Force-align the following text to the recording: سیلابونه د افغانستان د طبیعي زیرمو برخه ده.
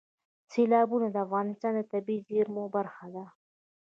سیلابونه 0.51 1.07
د 1.11 1.15
افغانستان 1.25 1.73
د 1.77 1.81
طبیعي 1.93 2.25
زیرمو 2.27 2.63
برخه 2.75 3.05
ده. 3.15 3.25